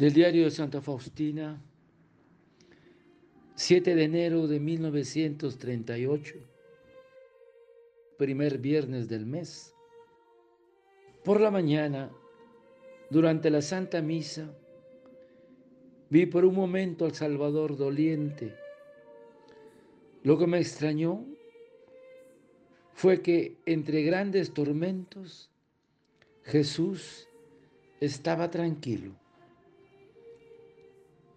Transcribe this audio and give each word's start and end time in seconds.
del 0.00 0.14
diario 0.14 0.44
de 0.44 0.50
Santa 0.50 0.80
Faustina, 0.80 1.60
7 3.54 3.94
de 3.94 4.02
enero 4.02 4.46
de 4.46 4.58
1938, 4.58 6.36
primer 8.16 8.56
viernes 8.56 9.10
del 9.10 9.26
mes. 9.26 9.74
Por 11.22 11.38
la 11.38 11.50
mañana, 11.50 12.10
durante 13.10 13.50
la 13.50 13.60
Santa 13.60 14.00
Misa, 14.00 14.50
vi 16.08 16.24
por 16.24 16.46
un 16.46 16.54
momento 16.54 17.04
al 17.04 17.12
Salvador 17.12 17.76
doliente. 17.76 18.54
Lo 20.22 20.38
que 20.38 20.46
me 20.46 20.60
extrañó 20.60 21.26
fue 22.94 23.20
que 23.20 23.58
entre 23.66 24.02
grandes 24.02 24.54
tormentos 24.54 25.50
Jesús 26.42 27.28
estaba 28.00 28.50
tranquilo. 28.50 29.19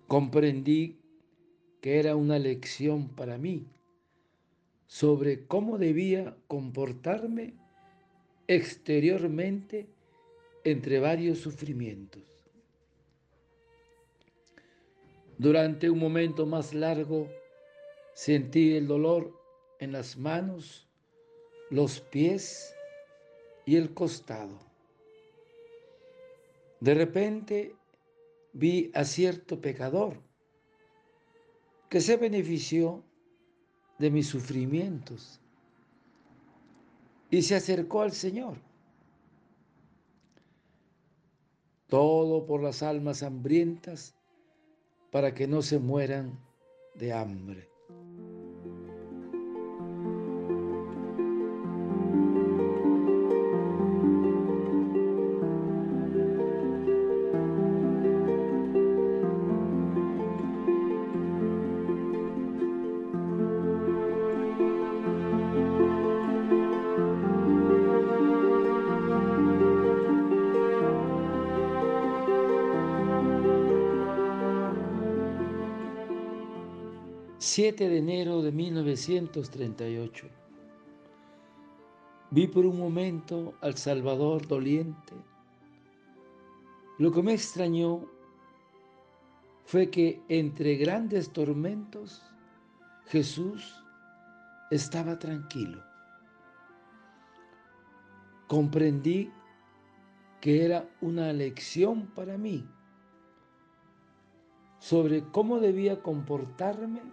Comprendí 0.08 1.00
que 1.82 2.00
era 2.00 2.16
una 2.16 2.40
lección 2.40 3.10
para 3.10 3.38
mí 3.38 3.66
sobre 4.88 5.46
cómo 5.48 5.78
debía 5.78 6.38
comportarme 6.48 7.56
exteriormente 8.48 9.88
entre 10.64 11.00
varios 11.00 11.40
sufrimientos. 11.40 12.22
Durante 15.38 15.90
un 15.90 16.00
momento 16.00 16.46
más 16.46 16.74
largo 16.74 17.28
sentí 18.14 18.76
el 18.76 18.88
dolor 18.88 19.34
en 19.80 19.92
las 19.92 20.16
manos, 20.18 20.88
los 21.70 22.00
pies 22.00 22.74
y 23.66 23.76
el 23.76 23.94
costado. 23.94 24.60
De 26.80 26.94
repente 26.94 27.76
vi 28.54 28.92
a 28.94 29.04
cierto 29.04 29.60
pecador 29.60 30.22
que 31.90 32.00
se 32.00 32.18
benefició 32.18 33.04
de 34.00 34.10
mis 34.10 34.28
sufrimientos 34.28 35.40
y 37.30 37.42
se 37.42 37.56
acercó 37.56 38.02
al 38.02 38.12
Señor. 38.12 38.58
Todo 41.88 42.46
por 42.46 42.62
las 42.62 42.82
almas 42.82 43.22
hambrientas 43.22 44.16
para 45.12 45.34
que 45.34 45.48
no 45.48 45.62
se 45.62 45.78
mueran 45.78 46.40
de 46.96 47.14
hambre. 47.14 47.73
...7 77.56 77.88
de 77.88 78.00
enero 78.00 78.42
de 78.42 78.52
1938... 78.52 80.28
...vi 82.32 82.48
por 82.48 82.66
un 82.66 82.80
momento 82.80 83.54
al 83.62 83.78
Salvador 83.78 84.48
doliente... 84.48 85.14
...lo 86.98 87.12
que 87.12 87.22
me 87.22 87.34
extrañó... 87.36 88.10
...fue 89.66 89.92
que 89.92 90.20
entre 90.30 90.78
grandes 90.78 91.32
tormentos... 91.32 92.24
...Jesús 93.06 93.86
estaba 94.72 95.20
tranquilo... 95.20 95.84
...comprendí... 98.48 99.30
...que 100.42 100.66
era 100.66 100.90
una 101.02 101.32
lección 101.32 102.08
para 102.16 102.36
mí... 102.36 102.68
...sobre 104.80 105.24
cómo 105.26 105.60
debía 105.60 106.02
comportarme 106.02 107.04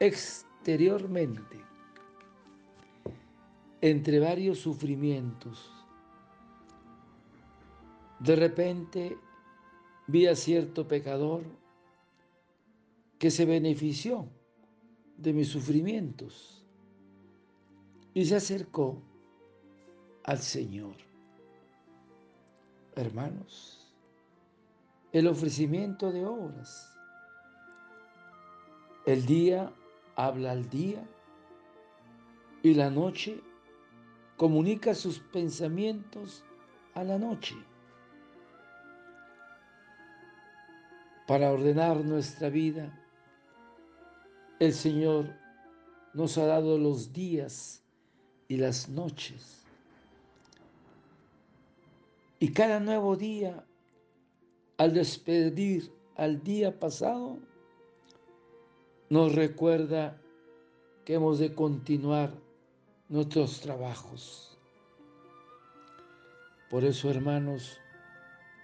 exteriormente 0.00 1.64
entre 3.80 4.18
varios 4.20 4.58
sufrimientos. 4.58 5.72
De 8.18 8.36
repente 8.36 9.16
vi 10.06 10.26
a 10.26 10.34
cierto 10.34 10.86
pecador 10.88 11.42
que 13.18 13.30
se 13.30 13.44
benefició 13.44 14.28
de 15.16 15.32
mis 15.32 15.48
sufrimientos 15.48 16.64
y 18.14 18.24
se 18.24 18.36
acercó 18.36 19.02
al 20.24 20.38
Señor. 20.38 20.96
Hermanos, 22.94 23.92
el 25.12 25.26
ofrecimiento 25.26 26.10
de 26.12 26.24
obras. 26.24 26.92
El 29.04 29.24
día 29.24 29.72
habla 30.16 30.52
al 30.52 30.68
día 30.68 31.06
y 32.62 32.74
la 32.74 32.90
noche 32.90 33.40
comunica 34.36 34.94
sus 34.94 35.18
pensamientos 35.18 36.44
a 36.94 37.04
la 37.04 37.18
noche. 37.18 37.54
Para 41.26 41.52
ordenar 41.52 42.04
nuestra 42.04 42.48
vida, 42.48 42.98
el 44.58 44.72
Señor 44.72 45.34
nos 46.14 46.38
ha 46.38 46.46
dado 46.46 46.78
los 46.78 47.12
días 47.12 47.82
y 48.48 48.56
las 48.56 48.88
noches. 48.88 49.64
Y 52.38 52.52
cada 52.52 52.80
nuevo 52.80 53.16
día, 53.16 53.64
al 54.78 54.94
despedir 54.94 55.92
al 56.16 56.42
día 56.42 56.78
pasado, 56.78 57.38
nos 59.08 59.34
recuerda 59.34 60.20
que 61.04 61.14
hemos 61.14 61.38
de 61.38 61.54
continuar 61.54 62.32
nuestros 63.08 63.60
trabajos. 63.60 64.58
Por 66.68 66.84
eso, 66.84 67.10
hermanos, 67.10 67.78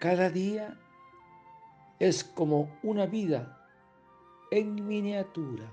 cada 0.00 0.28
día 0.28 0.76
es 2.00 2.24
como 2.24 2.76
una 2.82 3.06
vida 3.06 3.68
en 4.50 4.86
miniatura. 4.86 5.72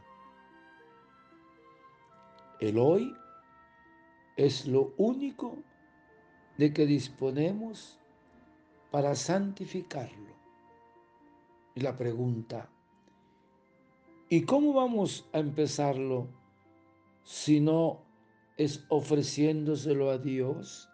El 2.59 2.77
hoy 2.77 3.15
es 4.37 4.67
lo 4.67 4.93
único 4.97 5.57
de 6.57 6.71
que 6.71 6.85
disponemos 6.85 7.97
para 8.91 9.15
santificarlo. 9.15 10.35
Y 11.73 11.81
la 11.81 11.97
pregunta, 11.97 12.69
¿Y 14.31 14.43
cómo 14.43 14.73
vamos 14.73 15.27
a 15.33 15.39
empezarlo 15.39 16.27
si 17.23 17.59
no 17.59 18.05
es 18.57 18.85
ofreciéndoselo 18.89 20.11
a 20.11 20.19
Dios? 20.19 20.87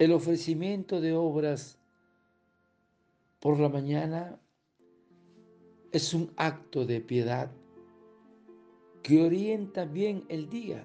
El 0.00 0.12
ofrecimiento 0.12 1.00
de 1.00 1.12
obras 1.12 1.78
por 3.38 3.60
la 3.60 3.68
mañana 3.68 4.40
es 5.92 6.14
un 6.14 6.32
acto 6.36 6.84
de 6.84 7.00
piedad 7.00 7.52
que 9.04 9.22
orienta 9.22 9.84
bien 9.84 10.24
el 10.28 10.48
día, 10.50 10.84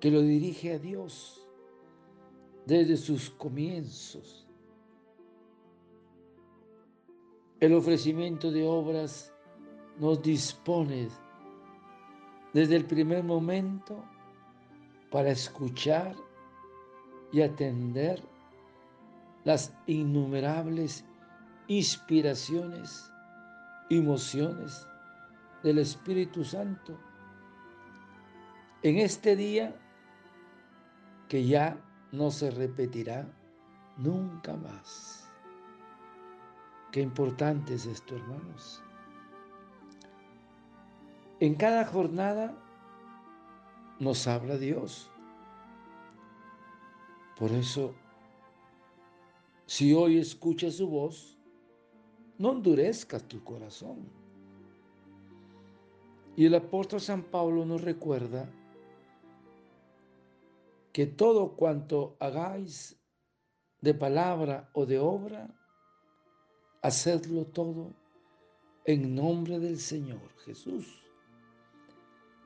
que 0.00 0.10
lo 0.10 0.20
dirige 0.20 0.72
a 0.72 0.78
Dios 0.80 1.46
desde 2.66 2.96
sus 2.96 3.30
comienzos 3.30 4.48
El 7.62 7.74
ofrecimiento 7.74 8.50
de 8.50 8.66
obras 8.66 9.32
nos 10.00 10.20
dispone 10.20 11.08
desde 12.52 12.74
el 12.74 12.84
primer 12.84 13.22
momento 13.22 14.04
para 15.12 15.30
escuchar 15.30 16.16
y 17.30 17.40
atender 17.40 18.20
las 19.44 19.72
innumerables 19.86 21.04
inspiraciones, 21.68 23.08
emociones 23.90 24.84
del 25.62 25.78
Espíritu 25.78 26.42
Santo 26.42 26.98
en 28.82 28.98
este 28.98 29.36
día 29.36 29.72
que 31.28 31.46
ya 31.46 31.80
no 32.10 32.32
se 32.32 32.50
repetirá 32.50 33.24
nunca 33.98 34.56
más. 34.56 35.21
Qué 36.92 37.00
importante 37.00 37.74
es 37.74 37.86
esto, 37.86 38.16
hermanos. 38.16 38.82
En 41.40 41.54
cada 41.54 41.86
jornada 41.86 42.54
nos 43.98 44.26
habla 44.28 44.58
Dios. 44.58 45.10
Por 47.38 47.50
eso 47.52 47.94
Si 49.66 49.94
hoy 49.94 50.18
escuchas 50.18 50.74
su 50.74 50.86
voz, 50.86 51.38
no 52.36 52.52
endurezcas 52.52 53.26
tu 53.26 53.42
corazón. 53.42 54.06
Y 56.36 56.44
el 56.44 56.54
apóstol 56.54 57.00
San 57.00 57.22
Pablo 57.22 57.64
nos 57.64 57.80
recuerda 57.80 58.50
que 60.92 61.06
todo 61.06 61.56
cuanto 61.56 62.16
hagáis 62.20 63.00
de 63.80 63.94
palabra 63.94 64.68
o 64.74 64.84
de 64.84 64.98
obra, 64.98 65.48
hacedlo 66.82 67.44
todo 67.46 67.92
en 68.84 69.14
nombre 69.14 69.58
del 69.58 69.78
Señor 69.78 70.20
Jesús, 70.44 71.02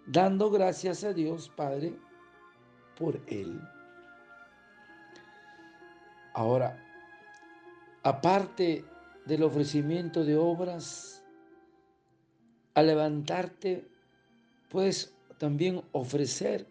dando 0.06 0.50
gracias 0.50 1.03
a 1.05 1.12
Dios 1.12 1.49
Padre 1.49 1.94
por 2.99 3.21
Él. 3.27 3.61
Ahora, 6.35 6.79
aparte 8.03 8.85
del 9.25 9.43
ofrecimiento 9.43 10.23
de 10.23 10.37
obras, 10.37 11.25
al 12.75 12.88
levantarte, 12.88 13.88
puedes 14.69 15.15
también 15.38 15.83
ofrecer 15.93 16.67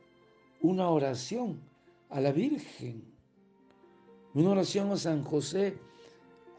una 0.62 0.89
oración 0.89 1.59
a 2.09 2.21
la 2.21 2.31
Virgen, 2.31 3.03
una 4.35 4.51
oración 4.51 4.91
a 4.91 4.97
San 4.97 5.23
José, 5.23 5.79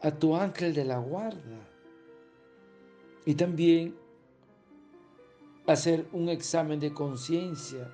a 0.01 0.11
tu 0.11 0.35
ángel 0.35 0.73
de 0.73 0.85
la 0.85 0.99
guarda, 0.99 1.67
y 3.25 3.35
también 3.35 3.95
hacer 5.67 6.07
un 6.13 6.29
examen 6.29 6.79
de 6.79 6.93
conciencia 6.93 7.91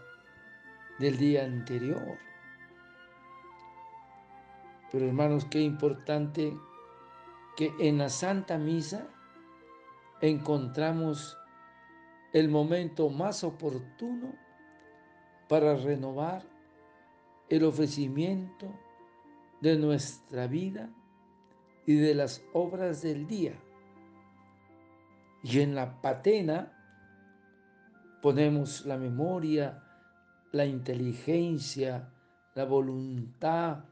del 0.99 1.17
día 1.17 1.43
anterior. 1.43 2.17
Pero 4.91 5.07
hermanos, 5.07 5.45
qué 5.49 5.59
importante 5.59 6.55
que 7.57 7.73
en 7.79 7.97
la 7.97 8.09
Santa 8.09 8.59
Misa 8.59 9.07
encontramos 10.21 11.35
el 12.31 12.49
momento 12.49 13.09
más 13.09 13.43
oportuno 13.43 14.35
para 15.49 15.75
renovar 15.75 16.43
el 17.49 17.63
ofrecimiento 17.63 18.67
de 19.61 19.77
nuestra 19.77 20.47
vida 20.47 20.89
y 21.85 21.95
de 21.95 22.15
las 22.15 22.43
obras 22.53 23.01
del 23.01 23.27
día. 23.27 23.59
Y 25.43 25.59
en 25.59 25.75
la 25.75 26.01
patena 26.01 26.71
ponemos 28.21 28.85
la 28.85 28.97
memoria, 28.97 29.83
la 30.51 30.65
inteligencia, 30.65 32.09
la 32.55 32.65
voluntad, 32.65 33.83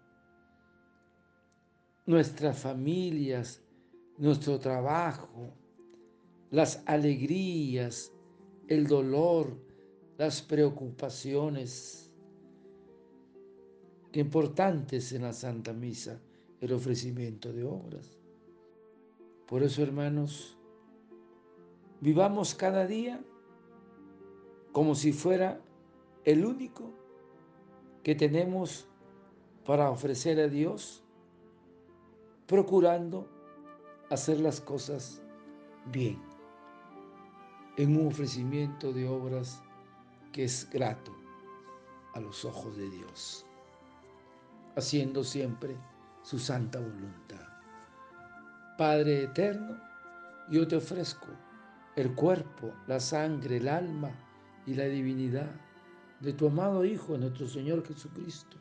nuestras 2.06 2.58
familias, 2.58 3.62
nuestro 4.18 4.60
trabajo, 4.60 5.54
las 6.52 6.84
alegrías, 6.86 8.14
el 8.68 8.88
dolor, 8.88 9.58
las 10.18 10.42
preocupaciones. 10.42 12.10
Qué 14.12 14.22
importante 14.22 14.98
es 14.98 15.12
en 15.12 15.24
la 15.24 15.34
Santa 15.34 15.74
Misa 15.74 16.22
el 16.62 16.74
ofrecimiento 16.74 17.52
de 17.52 17.64
obras. 17.64 18.18
Por 19.48 19.64
eso, 19.64 19.84
hermanos, 19.84 20.58
vivamos 22.00 22.56
cada 22.56 22.88
día 22.88 23.22
como 24.72 24.96
si 24.96 25.12
fuera 25.12 25.60
el 26.24 26.46
único 26.46 26.94
que 28.04 28.16
tenemos 28.16 28.88
para 29.66 29.90
ofrecer 29.90 30.40
a 30.40 30.48
Dios 30.48 31.04
procurando 32.48 33.28
hacer 34.10 34.40
las 34.40 34.62
cosas 34.62 35.22
bien, 35.92 36.22
en 37.78 37.98
un 37.98 38.08
ofrecimiento 38.08 38.92
de 38.94 39.08
obras 39.08 39.64
que 40.32 40.44
es 40.44 40.70
grato 40.70 41.16
a 42.14 42.20
los 42.20 42.46
ojos 42.46 42.76
de 42.78 42.90
Dios, 42.90 43.46
haciendo 44.76 45.24
siempre 45.24 45.78
su 46.22 46.40
santa 46.40 46.80
voluntad. 46.80 47.48
Padre 48.78 49.24
eterno, 49.24 49.78
yo 50.50 50.68
te 50.68 50.76
ofrezco 50.76 51.28
el 51.96 52.14
cuerpo, 52.16 52.74
la 52.88 53.00
sangre, 53.00 53.58
el 53.58 53.68
alma 53.68 54.12
y 54.66 54.74
la 54.74 54.86
divinidad 54.86 55.52
de 56.20 56.34
tu 56.34 56.48
amado 56.48 56.86
Hijo, 56.86 57.18
nuestro 57.18 57.48
Señor 57.48 57.86
Jesucristo, 57.86 58.58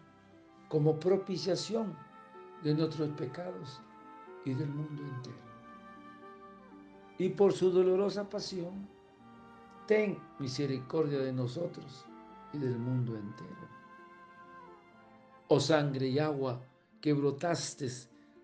como 0.69 0.99
propiciación 0.99 1.95
de 2.63 2.75
nuestros 2.75 3.09
pecados 3.11 3.81
y 4.45 4.55
del 4.55 4.69
mundo 4.69 5.03
entero. 5.03 5.51
Y 7.19 7.29
por 7.31 7.53
su 7.53 7.71
dolorosa 7.71 8.29
pasión, 8.29 8.89
ten 9.87 10.19
misericordia 10.39 11.19
de 11.19 11.33
nosotros 11.33 12.07
y 12.53 12.59
del 12.59 12.79
mundo 12.79 13.17
entero. 13.17 13.69
Oh 15.49 15.61
sangre 15.61 16.09
y 16.09 16.19
agua 16.19 16.61
que 17.01 17.13
brotaste 17.13 17.89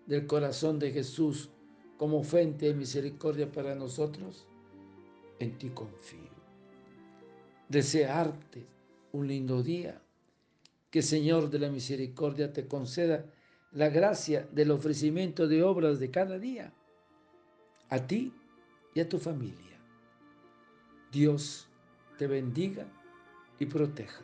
del 0.05 0.25
corazón 0.25 0.79
de 0.79 0.91
Jesús 0.91 1.49
como 1.97 2.23
fuente 2.23 2.67
de 2.67 2.73
misericordia 2.73 3.51
para 3.51 3.75
nosotros, 3.75 4.47
en 5.39 5.57
ti 5.57 5.69
confío. 5.69 6.37
Desearte 7.69 8.65
un 9.11 9.27
lindo 9.27 9.61
día 9.61 10.01
que 10.89 11.01
Señor 11.01 11.49
de 11.49 11.59
la 11.59 11.69
Misericordia 11.69 12.53
te 12.53 12.67
conceda 12.67 13.25
la 13.71 13.89
gracia 13.89 14.47
del 14.51 14.71
ofrecimiento 14.71 15.47
de 15.47 15.63
obras 15.63 15.99
de 15.99 16.09
cada 16.09 16.39
día, 16.39 16.73
a 17.89 18.07
ti 18.07 18.33
y 18.93 18.99
a 18.99 19.09
tu 19.09 19.19
familia. 19.19 19.77
Dios 21.11 21.67
te 22.17 22.27
bendiga 22.27 22.85
y 23.59 23.65
proteja. 23.65 24.21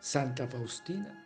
Santa 0.00 0.46
Faustina, 0.46 1.25